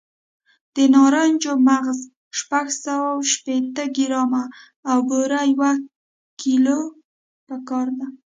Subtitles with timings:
[0.75, 1.99] د نارنجو مغز
[2.39, 4.43] شپږ سوه شپېته ګرامه
[4.89, 5.63] او بوره یو
[6.41, 6.79] کیلو
[7.47, 8.07] پکار دي.